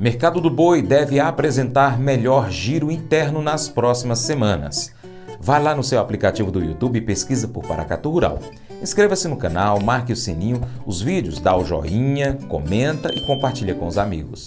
Mercado 0.00 0.40
do 0.40 0.48
boi 0.48 0.80
deve 0.80 1.20
apresentar 1.20 2.00
melhor 2.00 2.50
giro 2.50 2.90
interno 2.90 3.42
nas 3.42 3.68
próximas 3.68 4.20
semanas. 4.20 4.94
Vá 5.38 5.58
lá 5.58 5.74
no 5.74 5.84
seu 5.84 6.00
aplicativo 6.00 6.50
do 6.50 6.64
YouTube 6.64 6.96
e 6.96 7.02
pesquisa 7.02 7.46
por 7.46 7.66
Paracatu 7.66 8.08
Rural. 8.08 8.38
Inscreva-se 8.80 9.28
no 9.28 9.36
canal, 9.36 9.78
marque 9.78 10.10
o 10.10 10.16
sininho, 10.16 10.62
os 10.86 11.02
vídeos, 11.02 11.38
dá 11.38 11.54
o 11.54 11.66
joinha, 11.66 12.38
comenta 12.48 13.10
e 13.12 13.26
compartilha 13.26 13.74
com 13.74 13.86
os 13.86 13.98
amigos. 13.98 14.46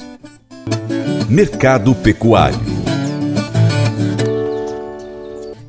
Mercado 1.30 1.94
Pecuário 1.94 2.58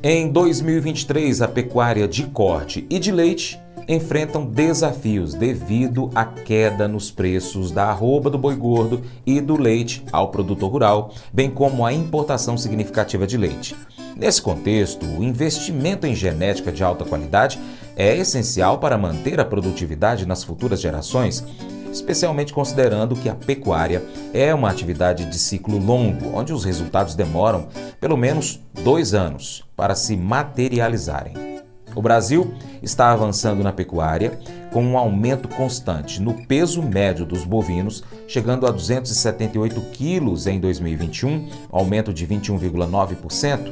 Em 0.01 0.31
2023, 0.31 1.43
a 1.43 1.47
pecuária 1.47 2.07
de 2.07 2.23
corte 2.23 2.87
e 2.89 2.97
de 2.97 3.11
leite 3.11 3.63
enfrentam 3.87 4.45
desafios 4.45 5.33
devido 5.33 6.09
à 6.15 6.25
queda 6.25 6.87
nos 6.87 7.11
preços 7.11 7.71
da 7.71 7.85
arroba 7.85 8.29
do 8.29 8.37
boi 8.37 8.55
gordo 8.55 9.01
e 9.25 9.39
do 9.39 9.55
leite 9.55 10.03
ao 10.11 10.29
produtor 10.29 10.71
rural, 10.71 11.13
bem 11.31 11.49
como 11.49 11.85
a 11.85 11.93
importação 11.93 12.57
significativa 12.57 13.27
de 13.27 13.37
leite. 13.37 13.75
Nesse 14.15 14.41
contexto, 14.41 15.05
o 15.05 15.23
investimento 15.23 16.07
em 16.07 16.15
genética 16.15 16.71
de 16.71 16.83
alta 16.83 17.03
qualidade 17.03 17.59
é 17.95 18.15
essencial 18.15 18.79
para 18.79 18.97
manter 18.97 19.39
a 19.39 19.45
produtividade 19.45 20.25
nas 20.25 20.43
futuras 20.43 20.81
gerações, 20.81 21.43
especialmente 21.91 22.53
considerando 22.53 23.15
que 23.15 23.29
a 23.29 23.35
pecuária 23.35 24.03
é 24.33 24.53
uma 24.53 24.69
atividade 24.69 25.25
de 25.25 25.37
ciclo 25.37 25.77
longo, 25.77 26.37
onde 26.37 26.53
os 26.53 26.65
resultados 26.65 27.15
demoram 27.15 27.67
pelo 27.99 28.17
menos 28.17 28.59
dois 28.83 29.13
anos 29.13 29.63
para 29.75 29.95
se 29.95 30.15
materializarem. 30.15 31.54
O 31.95 32.01
Brasil 32.01 32.53
está 32.83 33.11
avançando 33.11 33.63
na 33.63 33.71
pecuária 33.71 34.37
com 34.73 34.83
um 34.83 34.97
aumento 34.97 35.47
constante 35.47 36.21
no 36.21 36.33
peso 36.45 36.83
médio 36.83 37.25
dos 37.25 37.45
bovinos, 37.45 38.03
chegando 38.27 38.67
a 38.67 38.71
278 38.71 39.79
quilos 39.93 40.45
em 40.45 40.59
2021, 40.59 41.49
aumento 41.71 42.13
de 42.13 42.27
21,9%. 42.27 43.71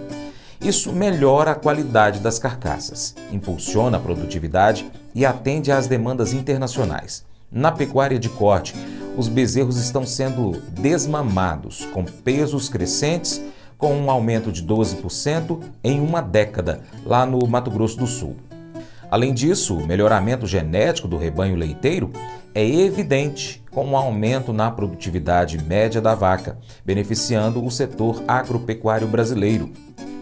Isso 0.62 0.94
melhora 0.94 1.52
a 1.52 1.56
qualidade 1.56 2.22
das 2.22 2.40
carcaças, 2.40 3.14
impulsiona 3.34 3.98
a 3.98 4.00
produtividade 4.00 4.90
e 5.14 5.26
atende 5.26 5.74
às 5.74 5.88
demandas 5.88 6.32
internacionais. 6.32 7.26
Na 7.52 7.70
pecuária 7.70 8.18
de 8.18 8.30
corte, 8.30 8.74
os 9.18 9.28
bezerros 9.28 9.76
estão 9.76 10.06
sendo 10.06 10.54
desmamados, 10.72 11.86
com 11.94 12.06
pesos 12.06 12.70
crescentes 12.70 13.42
com 13.78 13.94
um 13.96 14.10
aumento 14.10 14.52
de 14.52 14.64
12% 14.64 15.60
em 15.84 16.00
uma 16.00 16.22
década, 16.22 16.82
lá 17.06 17.26
no 17.26 17.46
Mato 17.48 17.72
Grosso 17.72 17.98
do 17.98 18.08
Sul. 18.08 18.36
Além 19.10 19.34
disso, 19.34 19.78
o 19.78 19.86
melhoramento 19.86 20.48
genético 20.48 21.08
do 21.08 21.18
rebanho 21.18 21.56
leiteiro 21.56 22.12
é 22.56 22.68
evidente 22.68 23.64
com 23.72 23.86
um 23.86 23.98
aumento 23.98 24.54
na 24.54 24.72
produtividade 24.72 25.64
média 25.64 26.02
da 26.02 26.16
vaca, 26.16 26.58
beneficiando 26.86 27.64
o 27.64 27.70
setor 27.70 28.24
agropecuário 28.28 29.08
brasileiro. 29.08 29.72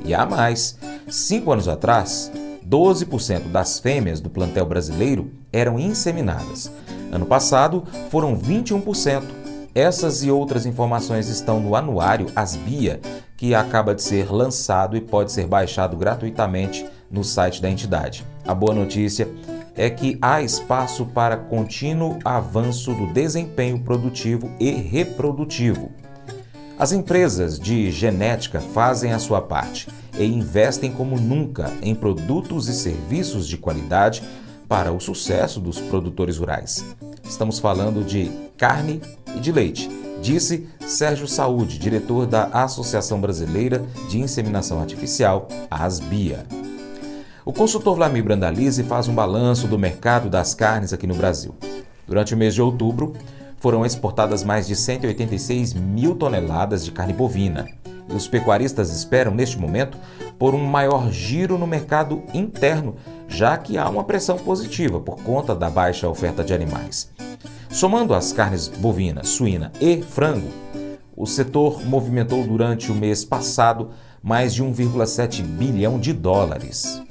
E 0.03 0.13
há 0.13 0.25
mais: 0.25 0.77
cinco 1.07 1.52
anos 1.52 1.67
atrás, 1.67 2.31
12% 2.67 3.52
das 3.52 3.79
fêmeas 3.79 4.19
do 4.22 4.29
plantel 4.29 4.66
brasileiro 4.66 5.31
eram 5.52 5.79
inseminadas. 5.79 6.72
Ano 7.11 7.25
passado, 7.25 7.83
foram 8.09 8.38
21%. 8.38 9.41
Essas 9.73 10.22
e 10.22 10.30
outras 10.30 10.66
informações 10.66 11.30
estão 11.30 11.61
no 11.61 11.77
anuário 11.77 12.27
Asbia, 12.36 13.00
que 13.38 13.55
acaba 13.55 13.95
de 13.95 14.03
ser 14.03 14.30
lançado 14.30 14.97
e 14.97 15.02
pode 15.02 15.31
ser 15.31 15.47
baixado 15.47 15.95
gratuitamente 15.95 16.86
no 17.09 17.23
site 17.23 17.61
da 17.61 17.69
entidade. 17.69 18.25
A 18.45 18.53
boa 18.53 18.75
notícia 18.75 19.30
é 19.73 19.89
que 19.89 20.17
há 20.22 20.41
espaço 20.41 21.05
para 21.05 21.38
contínuo 21.38 22.19
avanço 22.25 22.94
do 22.94 23.08
desempenho 23.13 23.80
produtivo 23.80 24.52
e 24.59 24.72
reprodutivo. 24.72 25.89
As 26.78 26.91
empresas 26.91 27.58
de 27.58 27.89
genética 27.91 28.59
fazem 28.59 29.13
a 29.13 29.19
sua 29.19 29.39
parte 29.39 29.88
e 30.19 30.25
investem 30.25 30.91
como 30.91 31.17
nunca 31.17 31.72
em 31.81 31.95
produtos 31.95 32.67
e 32.67 32.73
serviços 32.73 33.47
de 33.47 33.57
qualidade 33.57 34.22
para 34.67 34.91
o 34.91 35.00
sucesso 35.00 35.62
dos 35.62 35.79
produtores 35.79 36.38
rurais. 36.38 36.84
Estamos 37.23 37.59
falando 37.59 38.03
de 38.03 38.29
carne 38.57 39.01
e 39.36 39.40
de 39.40 39.52
leite 39.52 39.90
disse 40.22 40.68
Sérgio 40.80 41.28
Saúde, 41.28 41.80
diretor 41.80 42.25
da 42.28 42.46
Associação 42.46 43.19
Brasileira 43.19 43.84
de 44.08 44.19
Inseminação 44.19 44.80
Artificial, 44.80 45.47
ASBIA. 45.69 46.46
O 47.44 47.52
consultor 47.52 47.96
Vlamir 47.96 48.24
Brandalize 48.24 48.84
faz 48.84 49.08
um 49.08 49.16
balanço 49.16 49.68
do 49.68 49.80
mercado 49.80 50.30
das 50.30 50.53
carnes 50.53 50.94
aqui 50.94 51.08
no 51.08 51.16
Brasil. 51.16 51.56
Durante 52.08 52.36
o 52.36 52.38
mês 52.38 52.53
de 52.53 52.62
outubro, 52.62 53.14
foram 53.58 53.86
exportadas 53.86 54.44
mais 54.44 54.68
de 54.68 54.75
186 54.75 55.74
mil 55.74 56.16
toneladas 56.16 56.86
de 56.86 56.91
carne 56.91 57.14
bovina. 57.14 57.68
E 58.09 58.14
os 58.14 58.28
pecuaristas 58.28 58.91
esperam, 58.91 59.34
neste 59.34 59.58
momento, 59.58 59.97
por 60.38 60.53
um 60.53 60.64
maior 60.64 61.12
giro 61.12 61.58
no 61.58 61.66
mercado 61.66 62.24
interno, 62.34 62.96
já 63.28 63.58
que 63.58 63.78
há 63.78 63.88
uma 63.90 64.03
pressão 64.03 64.38
positiva 64.38 65.00
por 65.00 65.18
conta 65.24 65.56
da 65.56 65.70
baixa 65.70 66.09
oferta 66.09 66.44
de 66.44 66.53
animais. 66.53 67.12
Somando 67.72 68.14
as 68.14 68.34
carnes 68.34 68.68
bovina, 68.68 69.24
suína 69.24 69.72
e 69.80 70.02
frango, 70.02 70.50
o 71.16 71.26
setor 71.26 71.86
movimentou 71.86 72.46
durante 72.46 72.92
o 72.92 72.96
mês 72.96 73.24
passado 73.24 73.92
mais 74.22 74.54
de 74.54 74.62
1,7 74.62 75.42
bilhão 75.42 75.98
de 75.98 76.12
dólares. 76.12 77.02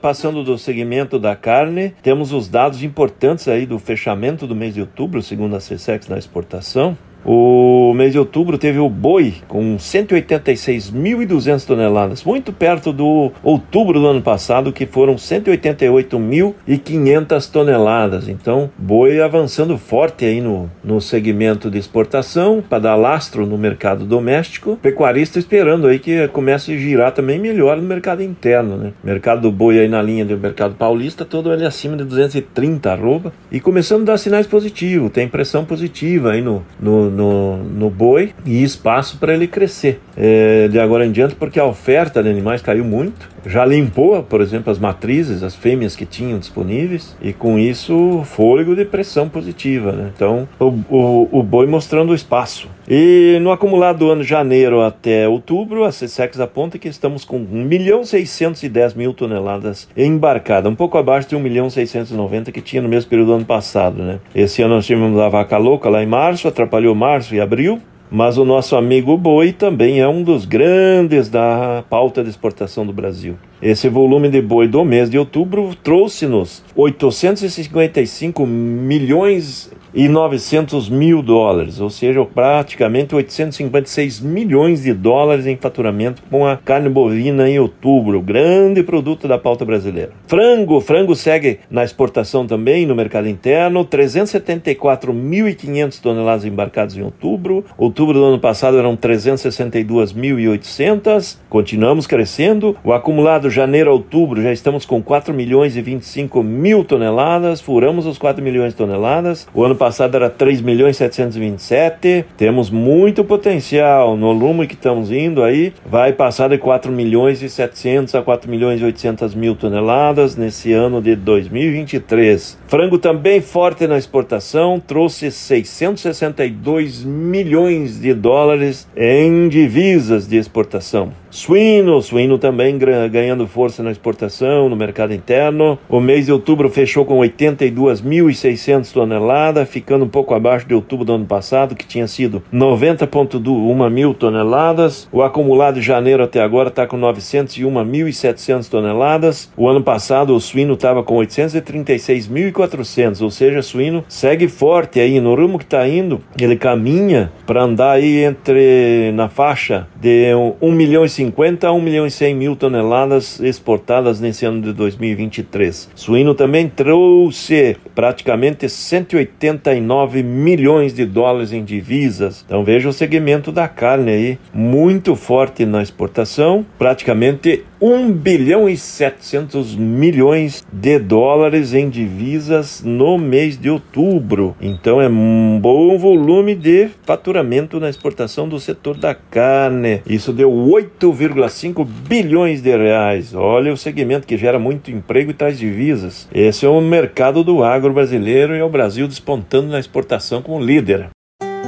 Passando 0.00 0.42
do 0.42 0.56
segmento 0.56 1.18
da 1.18 1.36
carne, 1.36 1.94
temos 2.02 2.32
os 2.32 2.48
dados 2.48 2.82
importantes 2.82 3.46
aí 3.46 3.66
do 3.66 3.78
fechamento 3.78 4.46
do 4.46 4.56
mês 4.56 4.74
de 4.74 4.80
outubro, 4.80 5.22
segundo 5.22 5.54
a 5.54 5.58
CSEX 5.58 6.08
na 6.08 6.16
exportação. 6.16 6.96
O 7.24 7.71
mês 7.94 8.12
de 8.12 8.18
outubro 8.18 8.58
teve 8.58 8.78
o 8.78 8.88
boi 8.88 9.34
com 9.48 9.76
186.200 9.76 11.66
toneladas, 11.66 12.22
muito 12.24 12.50
perto 12.52 12.92
do 12.92 13.32
outubro 13.42 13.98
do 14.00 14.06
ano 14.06 14.22
passado, 14.22 14.72
que 14.72 14.86
foram 14.86 15.16
188.500 15.16 17.50
toneladas. 17.50 18.28
Então, 18.28 18.70
boi 18.76 19.20
avançando 19.20 19.76
forte 19.78 20.24
aí 20.24 20.40
no, 20.40 20.70
no 20.82 21.00
segmento 21.00 21.70
de 21.70 21.78
exportação, 21.78 22.62
para 22.68 22.78
dar 22.78 22.96
lastro 22.96 23.46
no 23.46 23.58
mercado 23.58 24.04
doméstico. 24.04 24.78
Pecuarista 24.80 25.38
esperando 25.38 25.86
aí 25.86 25.98
que 25.98 26.28
comece 26.28 26.72
a 26.72 26.76
girar 26.76 27.12
também 27.12 27.38
melhor 27.38 27.76
no 27.76 27.82
mercado 27.82 28.22
interno, 28.22 28.76
né? 28.76 28.92
Mercado 29.02 29.40
do 29.42 29.50
boi 29.50 29.78
aí 29.78 29.88
na 29.88 30.02
linha 30.02 30.24
do 30.24 30.36
mercado 30.36 30.74
paulista, 30.74 31.24
todo 31.24 31.52
ele 31.52 31.66
acima 31.66 31.96
de 31.96 32.04
230 32.04 32.92
arroba. 32.92 33.32
E 33.50 33.58
começando 33.60 34.02
a 34.02 34.12
dar 34.12 34.18
sinais 34.18 34.46
positivos, 34.46 35.10
tem 35.10 35.26
pressão 35.28 35.64
positiva 35.64 36.32
aí 36.32 36.40
no, 36.40 36.62
no 36.80 37.02
no, 37.10 37.81
no 37.82 37.90
boi 37.90 38.32
e 38.46 38.62
espaço 38.62 39.18
para 39.18 39.34
ele 39.34 39.48
crescer 39.48 40.00
é, 40.16 40.68
de 40.68 40.78
agora 40.78 41.04
em 41.04 41.10
diante, 41.10 41.34
porque 41.34 41.58
a 41.58 41.64
oferta 41.64 42.22
de 42.22 42.28
animais 42.28 42.62
caiu 42.62 42.84
muito. 42.84 43.28
Já 43.44 43.64
limpou, 43.64 44.22
por 44.22 44.40
exemplo, 44.40 44.70
as 44.70 44.78
matrizes, 44.78 45.42
as 45.42 45.54
fêmeas 45.54 45.96
que 45.96 46.06
tinham 46.06 46.38
disponíveis, 46.38 47.16
e 47.20 47.32
com 47.32 47.58
isso, 47.58 48.22
fôlego 48.24 48.76
de 48.76 48.84
pressão 48.84 49.28
positiva. 49.28 49.90
Né? 49.90 50.12
Então, 50.14 50.48
o, 50.60 50.66
o, 50.88 51.28
o 51.40 51.42
boi 51.42 51.66
mostrando 51.66 52.10
o 52.10 52.14
espaço. 52.14 52.68
E 52.88 53.38
no 53.40 53.52
acumulado 53.52 53.98
do 53.98 54.10
ano 54.10 54.22
de 54.22 54.28
janeiro 54.28 54.80
até 54.80 55.28
outubro, 55.28 55.84
a 55.84 55.88
CSEX 55.88 56.40
aponta 56.40 56.78
que 56.78 56.88
estamos 56.88 57.24
com 57.24 57.36
1 57.36 57.64
milhão 57.64 58.04
610 58.04 58.94
mil 58.94 59.14
toneladas 59.14 59.88
embarcadas, 59.96 60.70
um 60.70 60.74
pouco 60.74 60.98
abaixo 60.98 61.28
de 61.28 61.36
1 61.36 61.40
milhão 61.40 61.70
690 61.70 62.50
que 62.50 62.60
tinha 62.60 62.82
no 62.82 62.88
mesmo 62.88 63.08
período 63.08 63.28
do 63.28 63.34
ano 63.34 63.44
passado. 63.44 64.02
Né? 64.02 64.18
Esse 64.34 64.62
ano 64.62 64.74
nós 64.74 64.86
tivemos 64.86 65.18
a 65.18 65.28
vaca 65.28 65.56
louca 65.58 65.88
lá 65.88 66.02
em 66.02 66.06
março, 66.06 66.48
atrapalhou 66.48 66.94
março 66.94 67.34
e 67.34 67.40
abril, 67.40 67.71
mas 68.12 68.36
o 68.36 68.44
nosso 68.44 68.76
amigo 68.76 69.16
boi 69.16 69.52
também 69.52 70.00
é 70.00 70.06
um 70.06 70.22
dos 70.22 70.44
grandes 70.44 71.30
da 71.30 71.82
pauta 71.88 72.22
de 72.22 72.28
exportação 72.28 72.84
do 72.84 72.92
Brasil. 72.92 73.38
Esse 73.62 73.88
volume 73.88 74.28
de 74.28 74.42
boi 74.42 74.66
do 74.66 74.84
mês 74.84 75.08
de 75.08 75.16
outubro 75.16 75.72
trouxe-nos 75.84 76.64
855 76.74 78.44
milhões 78.44 79.70
e 79.94 80.08
900 80.08 80.88
mil 80.88 81.22
dólares, 81.22 81.78
ou 81.78 81.90
seja, 81.90 82.24
praticamente 82.24 83.14
856 83.14 84.20
milhões 84.20 84.82
de 84.82 84.94
dólares 84.94 85.46
em 85.46 85.56
faturamento 85.56 86.22
com 86.30 86.46
a 86.46 86.56
carne 86.56 86.88
bovina 86.88 87.46
em 87.48 87.58
outubro, 87.58 88.20
grande 88.20 88.82
produto 88.82 89.28
da 89.28 89.38
pauta 89.38 89.64
brasileira. 89.64 90.10
Frango, 90.26 90.80
frango 90.80 91.14
segue 91.14 91.60
na 91.70 91.84
exportação 91.84 92.44
também 92.46 92.84
no 92.86 92.96
mercado 92.96 93.28
interno, 93.28 93.84
374.500 93.84 96.00
toneladas 96.00 96.44
embarcadas 96.44 96.96
em 96.96 97.02
outubro. 97.02 97.64
Outubro 97.76 98.18
do 98.18 98.24
ano 98.24 98.40
passado 98.40 98.78
eram 98.78 98.96
362.800. 98.96 101.36
Continuamos 101.48 102.06
crescendo. 102.06 102.76
O 102.82 102.92
acumulado 102.92 103.50
janeiro 103.52 103.90
a 103.90 103.92
outubro, 103.92 104.42
já 104.42 104.52
estamos 104.52 104.84
com 104.84 105.00
4 105.00 105.32
milhões 105.32 105.76
e 105.76 105.82
25 105.82 106.42
mil 106.42 106.82
toneladas, 106.82 107.60
furamos 107.60 108.06
os 108.06 108.18
4 108.18 108.42
milhões 108.42 108.72
de 108.72 108.78
toneladas. 108.78 109.46
O 109.54 109.62
ano 109.62 109.76
passado 109.76 110.16
era 110.16 110.28
3 110.28 110.60
milhões 110.60 110.96
e 110.96 110.98
727. 110.98 112.24
Temos 112.36 112.70
muito 112.70 113.22
potencial 113.22 114.16
no 114.16 114.32
volume 114.32 114.66
que 114.66 114.74
estamos 114.74 115.12
indo 115.12 115.42
aí. 115.42 115.74
Vai 115.84 116.12
passar 116.12 116.48
de 116.48 116.58
4 116.58 116.90
milhões 116.90 117.42
e 117.42 117.50
700 117.50 118.14
a 118.14 118.22
4 118.22 118.50
milhões 118.50 118.80
e 118.80 118.84
800 118.84 119.34
mil 119.34 119.54
toneladas 119.54 120.36
nesse 120.36 120.72
ano 120.72 121.02
de 121.02 121.14
2023. 121.14 122.58
Frango 122.66 122.98
também 122.98 123.40
forte 123.40 123.86
na 123.86 123.98
exportação, 123.98 124.80
trouxe 124.80 125.30
662 125.30 127.04
milhões 127.04 128.00
de 128.00 128.14
dólares 128.14 128.88
em 128.96 129.48
divisas 129.48 130.26
de 130.26 130.36
exportação. 130.36 131.21
Suíno, 131.32 132.00
suíno 132.02 132.36
também 132.36 132.76
ganhando 133.10 133.46
força 133.46 133.82
na 133.82 133.90
exportação, 133.90 134.68
no 134.68 134.76
mercado 134.76 135.14
interno. 135.14 135.78
O 135.88 135.98
mês 135.98 136.26
de 136.26 136.32
outubro 136.32 136.68
fechou 136.68 137.06
com 137.06 137.20
82.600 137.20 138.92
toneladas, 138.92 139.66
ficando 139.66 140.04
um 140.04 140.08
pouco 140.08 140.34
abaixo 140.34 140.68
de 140.68 140.74
outubro 140.74 141.06
do 141.06 141.14
ano 141.14 141.24
passado, 141.24 141.74
que 141.74 141.86
tinha 141.86 142.06
sido 142.06 142.42
90,1 142.52 143.90
mil 143.90 144.12
toneladas. 144.12 145.08
O 145.10 145.22
acumulado 145.22 145.76
de 145.76 145.80
janeiro 145.80 146.22
até 146.22 146.42
agora 146.42 146.68
está 146.68 146.86
com 146.86 147.00
901.700 147.00 148.68
toneladas. 148.68 149.50
O 149.56 149.66
ano 149.66 149.82
passado 149.82 150.36
o 150.36 150.40
suíno 150.40 150.74
estava 150.74 151.02
com 151.02 151.16
836.400, 151.16 153.22
ou 153.22 153.30
seja, 153.30 153.62
suíno 153.62 154.04
segue 154.06 154.48
forte 154.48 155.00
aí 155.00 155.18
no 155.18 155.34
rumo 155.34 155.58
que 155.58 155.64
está 155.64 155.88
indo. 155.88 156.20
Ele 156.38 156.56
caminha 156.56 157.32
para 157.46 157.62
andar 157.62 157.92
aí 157.92 158.22
entre 158.22 159.12
na 159.14 159.30
faixa 159.30 159.88
de 159.98 160.26
1 160.60 160.72
milhão 160.72 161.06
e 161.06 161.21
50 161.22 161.68
a 161.68 161.72
1 161.72 161.80
milhão 161.80 162.06
e 162.06 162.10
100 162.10 162.34
mil 162.34 162.56
toneladas 162.56 163.38
exportadas 163.38 164.20
nesse 164.20 164.44
ano 164.44 164.60
de 164.60 164.72
2023. 164.72 165.90
Suíno 165.94 166.34
também 166.34 166.68
trouxe 166.68 167.76
praticamente 167.94 168.68
189 168.68 170.22
milhões 170.22 170.92
de 170.92 171.04
dólares 171.06 171.52
em 171.52 171.62
divisas. 171.62 172.42
Então 172.44 172.64
veja 172.64 172.88
o 172.88 172.92
segmento 172.92 173.52
da 173.52 173.68
carne 173.68 174.10
aí, 174.10 174.38
muito 174.52 175.14
forte 175.14 175.64
na 175.64 175.80
exportação, 175.80 176.66
praticamente 176.76 177.64
1 177.84 178.12
bilhão 178.12 178.68
e 178.68 178.76
700 178.76 179.74
milhões 179.74 180.64
de 180.72 181.00
dólares 181.00 181.74
em 181.74 181.90
divisas 181.90 182.80
no 182.80 183.18
mês 183.18 183.58
de 183.58 183.68
outubro. 183.68 184.54
Então 184.60 185.02
é 185.02 185.08
um 185.08 185.58
bom 185.60 185.98
volume 185.98 186.54
de 186.54 186.90
faturamento 187.04 187.80
na 187.80 187.90
exportação 187.90 188.48
do 188.48 188.60
setor 188.60 188.96
da 188.96 189.16
carne. 189.16 190.00
Isso 190.06 190.32
deu 190.32 190.48
8,5 190.48 191.84
bilhões 191.84 192.62
de 192.62 192.70
reais. 192.76 193.34
Olha 193.34 193.72
o 193.72 193.76
segmento 193.76 194.28
que 194.28 194.36
gera 194.36 194.60
muito 194.60 194.92
emprego 194.92 195.32
e 195.32 195.34
traz 195.34 195.58
divisas. 195.58 196.28
Esse 196.32 196.64
é 196.64 196.68
o 196.68 196.80
mercado 196.80 197.42
do 197.42 197.64
agro 197.64 197.92
brasileiro 197.92 198.54
e 198.54 198.60
é 198.60 198.64
o 198.64 198.70
Brasil 198.70 199.08
despontando 199.08 199.66
na 199.66 199.80
exportação 199.80 200.40
como 200.40 200.64
líder. 200.64 201.08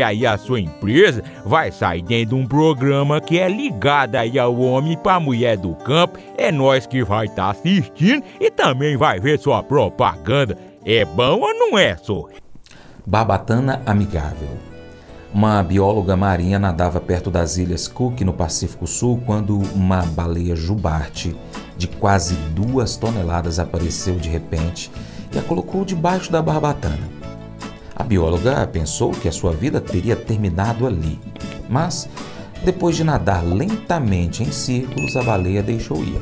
aí 0.00 0.24
a 0.24 0.38
sua 0.38 0.60
empresa 0.60 1.22
vai 1.44 1.72
sair 1.72 2.02
dentro 2.02 2.36
de 2.36 2.42
um 2.42 2.46
programa 2.46 3.20
que 3.20 3.38
é 3.38 3.48
ligado 3.48 4.14
aí 4.14 4.38
ao 4.38 4.56
homem 4.58 4.96
para 4.96 5.20
mulher 5.20 5.58
do 5.58 5.74
campo. 5.74 6.18
É 6.38 6.52
nós 6.52 6.86
que 6.86 7.02
vai 7.02 7.26
estar 7.26 7.44
tá 7.44 7.50
assistindo 7.50 8.22
e 8.40 8.50
também 8.50 8.96
vai 8.96 9.18
ver 9.18 9.38
sua 9.38 9.62
propaganda. 9.62 10.56
É 10.84 11.04
bom 11.04 11.40
ou 11.40 11.52
não 11.52 11.76
é, 11.76 11.96
só? 11.96 12.28
Barbatana 13.04 13.82
amigável. 13.84 14.48
Uma 15.34 15.62
bióloga 15.62 16.14
marinha 16.14 16.58
nadava 16.58 17.00
perto 17.00 17.30
das 17.30 17.56
ilhas 17.56 17.88
Cook, 17.88 18.20
no 18.20 18.34
Pacífico 18.34 18.86
Sul, 18.86 19.22
quando 19.24 19.56
uma 19.74 20.02
baleia 20.02 20.54
jubarte 20.54 21.34
de 21.76 21.88
quase 21.88 22.34
duas 22.54 22.96
toneladas 22.96 23.58
apareceu 23.58 24.16
de 24.16 24.28
repente 24.28 24.90
e 25.34 25.38
a 25.38 25.42
colocou 25.42 25.84
debaixo 25.84 26.30
da 26.30 26.42
barbatana. 26.42 27.21
A 28.02 28.04
bióloga 28.04 28.66
pensou 28.66 29.12
que 29.12 29.28
a 29.28 29.32
sua 29.32 29.52
vida 29.52 29.80
teria 29.80 30.16
terminado 30.16 30.88
ali, 30.88 31.20
mas 31.68 32.08
depois 32.64 32.96
de 32.96 33.04
nadar 33.04 33.46
lentamente 33.46 34.42
em 34.42 34.50
círculos, 34.50 35.16
a 35.16 35.22
baleia 35.22 35.62
deixou 35.62 36.02
ir. 36.02 36.20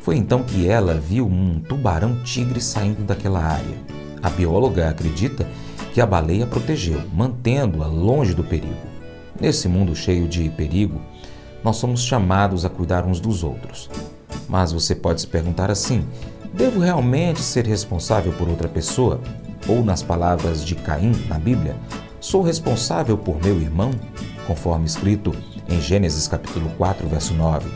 Foi 0.00 0.16
então 0.16 0.44
que 0.44 0.68
ela 0.68 0.94
viu 0.94 1.26
um 1.26 1.58
tubarão-tigre 1.58 2.60
saindo 2.60 3.02
daquela 3.02 3.40
área. 3.42 3.76
A 4.22 4.30
bióloga 4.30 4.88
acredita 4.88 5.44
que 5.92 6.00
a 6.00 6.06
baleia 6.06 6.46
protegeu, 6.46 7.02
mantendo-a 7.12 7.88
longe 7.88 8.32
do 8.32 8.44
perigo. 8.44 8.86
Nesse 9.40 9.66
mundo 9.66 9.96
cheio 9.96 10.28
de 10.28 10.48
perigo, 10.50 11.00
nós 11.64 11.78
somos 11.78 12.04
chamados 12.04 12.64
a 12.64 12.70
cuidar 12.70 13.04
uns 13.04 13.18
dos 13.18 13.42
outros. 13.42 13.90
Mas 14.48 14.70
você 14.70 14.94
pode 14.94 15.22
se 15.22 15.26
perguntar 15.26 15.68
assim: 15.68 16.04
devo 16.54 16.78
realmente 16.78 17.40
ser 17.40 17.66
responsável 17.66 18.32
por 18.34 18.48
outra 18.48 18.68
pessoa? 18.68 19.20
Ou, 19.68 19.84
nas 19.84 20.02
palavras 20.02 20.64
de 20.64 20.74
Caim 20.74 21.12
na 21.28 21.38
Bíblia, 21.38 21.76
sou 22.20 22.42
responsável 22.42 23.16
por 23.16 23.40
meu 23.42 23.60
irmão? 23.60 23.90
Conforme 24.46 24.86
escrito 24.86 25.34
em 25.68 25.80
Gênesis 25.80 26.26
capítulo 26.26 26.70
4, 26.76 27.08
verso 27.08 27.32
9. 27.34 27.68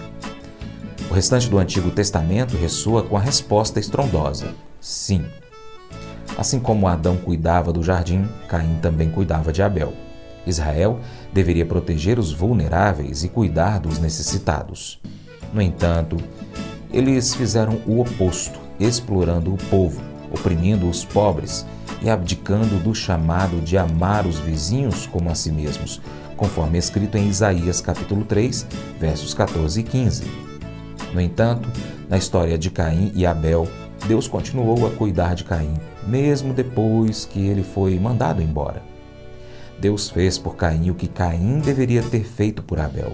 O 1.09 1.15
restante 1.15 1.49
do 1.49 1.59
Antigo 1.59 1.91
Testamento 1.91 2.57
ressoa 2.57 3.03
com 3.03 3.17
a 3.17 3.21
resposta 3.21 3.79
estrondosa: 3.79 4.49
sim. 4.81 5.25
Assim 6.37 6.59
como 6.59 6.89
Adão 6.89 7.17
cuidava 7.17 7.73
do 7.73 7.83
jardim, 7.83 8.29
Caim 8.49 8.79
também 8.83 9.11
cuidava 9.11 9.53
de 9.53 9.63
Abel. 9.63 9.93
Israel 10.47 11.01
deveria 11.33 11.65
proteger 11.65 12.19
os 12.19 12.33
vulneráveis 12.33 13.25
e 13.25 13.29
cuidar 13.29 13.81
dos 13.81 13.99
necessitados. 13.99 15.01
No 15.53 15.63
entanto, 15.63 16.17
eles 16.93 17.35
fizeram 17.35 17.81
o 17.87 18.01
oposto, 18.01 18.59
explorando 18.79 19.55
o 19.55 19.57
povo, 19.57 20.01
oprimindo 20.31 20.89
os 20.89 21.05
pobres 21.05 21.65
e 22.03 22.11
abdicando 22.11 22.79
do 22.79 22.95
chamado 22.95 23.61
de 23.61 23.79
amar 23.79 24.27
os 24.27 24.39
vizinhos 24.39 25.07
como 25.07 25.31
a 25.31 25.35
si 25.35 25.51
mesmos, 25.51 26.01
conforme 26.37 26.79
escrito 26.79 27.17
em 27.17 27.29
Isaías 27.29 27.81
capítulo 27.81 28.25
3, 28.25 28.67
versos 29.01 29.33
14 29.35 29.81
e 29.81 29.83
15. 29.83 30.25
No 31.13 31.21
entanto, 31.21 31.69
na 32.09 32.19
história 32.19 32.59
de 32.59 32.71
Caim 32.71 33.11
e 33.15 33.25
Abel, 33.25 33.67
Deus 34.07 34.29
continuou 34.29 34.87
a 34.87 34.91
cuidar 34.91 35.35
de 35.35 35.45
Caim, 35.45 35.75
mesmo 36.07 36.53
depois 36.53 37.25
que 37.25 37.47
ele 37.47 37.63
foi 37.63 37.99
mandado 37.99 38.43
embora. 38.43 38.83
Deus 39.79 40.09
fez 40.09 40.39
por 40.39 40.57
Caim 40.57 40.91
o 40.91 40.95
que 40.95 41.09
Caim 41.09 41.59
deveria 41.59 42.03
ter 42.03 42.25
feito 42.25 42.63
por 42.63 42.79
Abel. 42.79 43.13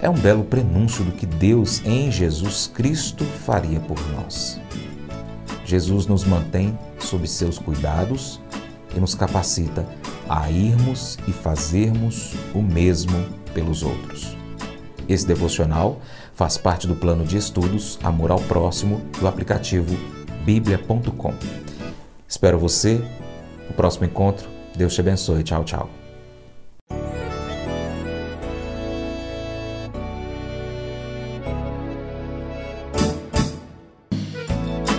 É 0.00 0.10
um 0.10 0.14
belo 0.14 0.44
prenúncio 0.44 1.04
do 1.04 1.12
que 1.12 1.24
Deus 1.24 1.80
em 1.84 2.10
Jesus 2.10 2.70
Cristo 2.74 3.24
faria 3.24 3.80
por 3.80 3.98
nós. 4.12 4.60
Jesus 5.64 6.06
nos 6.06 6.24
mantém 6.24 6.78
sob 6.98 7.26
seus 7.26 7.58
cuidados 7.58 8.40
e 8.94 9.00
nos 9.00 9.14
capacita 9.14 9.86
a 10.28 10.50
irmos 10.50 11.18
e 11.26 11.32
fazermos 11.32 12.34
o 12.54 12.62
mesmo 12.62 13.26
pelos 13.52 13.82
outros. 13.82 14.36
Esse 15.08 15.26
devocional 15.26 16.00
faz 16.34 16.56
parte 16.56 16.86
do 16.86 16.94
plano 16.94 17.24
de 17.24 17.36
estudos 17.36 17.98
Amor 18.02 18.30
ao 18.30 18.40
Próximo 18.40 19.00
do 19.18 19.28
aplicativo 19.28 19.96
bíblia.com. 20.44 21.34
Espero 22.28 22.58
você 22.58 23.02
no 23.68 23.74
próximo 23.74 24.06
encontro. 24.06 24.48
Deus 24.76 24.94
te 24.94 25.00
abençoe. 25.00 25.42
Tchau, 25.42 25.64
tchau. 25.64 26.03